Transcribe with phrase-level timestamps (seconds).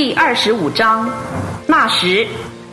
[0.00, 1.06] 第二十五章，
[1.66, 2.26] 那时，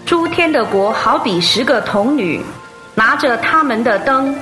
[0.06, 2.42] 诸天的国好比十个童女，
[2.96, 4.34] 拿着他们的灯，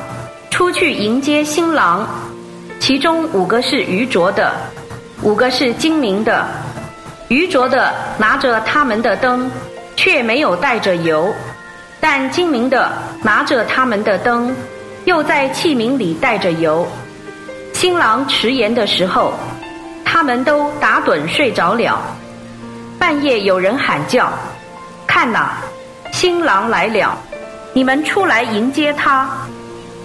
[0.51, 2.07] 出去迎接新郎。
[2.79, 4.53] 其中五个是愚拙的，
[5.23, 6.45] 五个是精明的。
[7.29, 9.49] 愚拙的拿着他们的灯，
[9.95, 11.33] 却没有带着油；
[11.99, 12.91] 但精明的
[13.23, 14.55] 拿着他们的灯，
[15.05, 16.87] 又在器皿里带着油。
[17.73, 19.33] 新郎迟延的时候，
[20.05, 21.99] 他们都打盹睡着了。
[22.97, 24.31] 半夜有人喊叫
[25.05, 25.57] ：“看哪，
[26.11, 27.17] 新郎来了！
[27.73, 29.29] 你们出来迎接他。”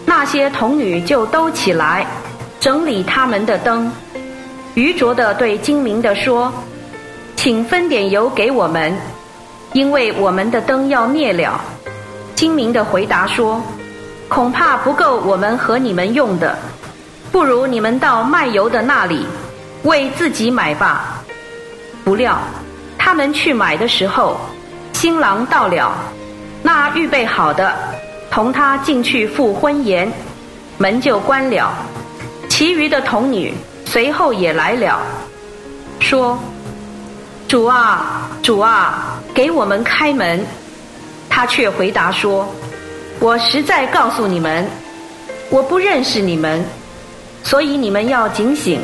[0.04, 2.06] 那些童女就都起来，
[2.58, 3.90] 整理他们的灯。
[4.74, 6.52] 愚拙的对精明的说
[7.36, 8.94] ：“请分点油给我们，
[9.72, 11.60] 因为我们的灯要灭了。”
[12.34, 13.62] 精明的回答说
[14.28, 16.58] ：“恐怕不够我们和你们用的，
[17.30, 19.26] 不如你们到卖油的那里，
[19.84, 21.22] 为自己买吧。”
[22.04, 22.38] 不料。
[23.10, 24.36] 他们去买的时候，
[24.92, 25.92] 新郎到了，
[26.62, 27.76] 那预备好的
[28.30, 30.08] 同他进去赴婚言，
[30.78, 31.74] 门就关了。
[32.48, 33.52] 其余的童女
[33.84, 35.00] 随后也来了，
[35.98, 36.38] 说
[37.48, 40.46] ：“主啊，主啊，给我们开门。”
[41.28, 42.48] 他却回答说
[43.18, 44.64] ：“我实在告诉你们，
[45.50, 46.64] 我不认识你们，
[47.42, 48.80] 所以你们要警醒，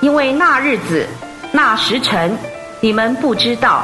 [0.00, 1.06] 因为那日子，
[1.52, 2.36] 那时辰。”
[2.80, 3.82] 你们不知道，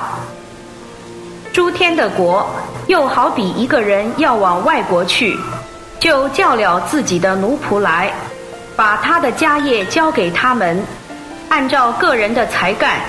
[1.53, 2.47] 诸天的国
[2.87, 5.37] 又好比一个人要往外国去，
[5.99, 8.13] 就叫了自己的奴仆来，
[8.77, 10.83] 把他的家业交给他们，
[11.49, 13.01] 按照个人的才干，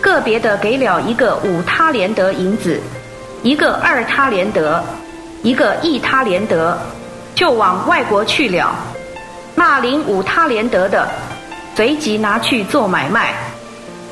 [0.00, 2.80] 个别的给了一个五他连德银子，
[3.42, 4.82] 一个二他连德，
[5.42, 6.78] 一个一他连德，
[7.34, 8.74] 就往外国去了。
[9.54, 11.06] 那领五他连德的，
[11.74, 13.34] 随即拿去做买卖。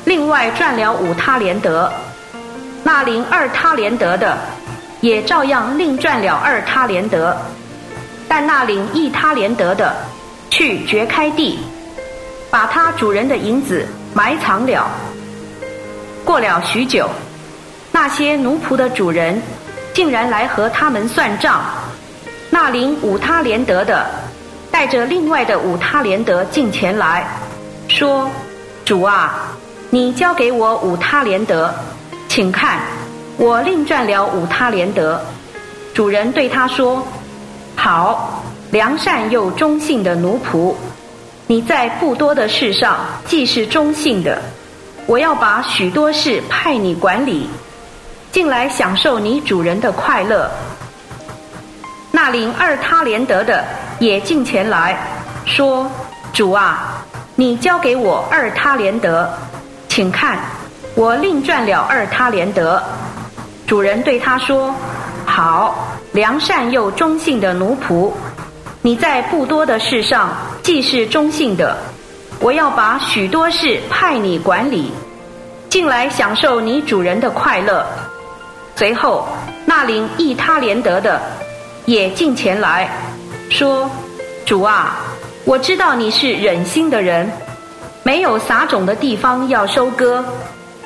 [0.05, 1.91] 另外赚了五他连德，
[2.83, 4.37] 那领二他连德的，
[5.01, 7.35] 也照样另赚了二他连德。
[8.27, 9.95] 但那领一他连德的，
[10.49, 11.59] 去掘开地，
[12.49, 14.89] 把他主人的银子埋藏了。
[16.23, 17.09] 过了许久，
[17.91, 19.41] 那些奴仆的主人
[19.93, 21.61] 竟然来和他们算账。
[22.49, 24.09] 那领五他连德的，
[24.71, 27.27] 带着另外的五他连德进前来
[27.87, 28.29] 说
[28.85, 29.45] ：“主啊。”
[29.91, 31.73] 你交给我五他连德，
[32.27, 32.79] 请看，
[33.37, 35.19] 我另赚了五他连德。
[35.95, 37.03] 主人对他说
[37.75, 40.75] ：“好，良善又忠信的奴仆，
[41.47, 44.39] 你在不多的事上既是忠信的，
[45.07, 47.49] 我要把许多事派你管理，
[48.31, 50.47] 进来享受你主人的快乐。”
[52.13, 53.65] 那领二他连德的
[53.97, 54.95] 也进前来
[55.45, 55.89] 说
[56.31, 57.03] ：“主啊，
[57.35, 59.27] 你交给我二他连德。”
[59.89, 60.39] 请看，
[60.95, 62.81] 我另赚了二他连德。
[63.67, 64.73] 主人对他说
[65.25, 68.11] ：“好，良善又忠信的奴仆，
[68.81, 70.29] 你在不多的事上
[70.63, 71.75] 既是忠信的，
[72.39, 74.91] 我要把许多事派你管理，
[75.69, 77.85] 进来享受你主人的快乐。”
[78.77, 79.27] 随后，
[79.65, 81.19] 那领一他连德的
[81.85, 82.89] 也进前来
[83.49, 83.89] 说
[84.45, 84.97] ：“主啊，
[85.43, 87.29] 我知道你是忍心的人。”
[88.03, 90.23] 没有撒种的地方要收割，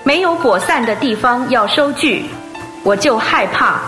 [0.04, 2.26] 没有播散的地方要收据，
[2.84, 3.80] 我就害怕，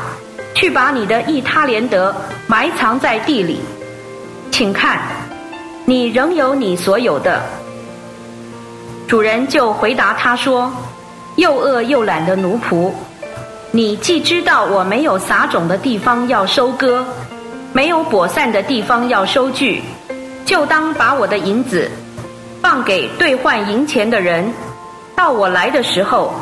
[0.54, 2.16] 去把你的一他连德
[2.48, 3.60] 埋藏在地里。
[4.52, 5.00] 请看，
[5.86, 7.42] 你仍有你所有的。
[9.08, 10.72] 主人就回答他说
[11.36, 12.92] ：“又饿又懒的奴仆，
[13.72, 17.04] 你既知道我没有撒种的地方要收割，
[17.74, 19.84] 没有播散的地方要收据，
[20.46, 21.90] 就当把我的银子。”
[22.68, 24.52] 放给兑换银钱的人，
[25.16, 26.34] 到我来的时候，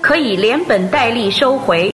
[0.00, 1.86] 可以连本带利收回。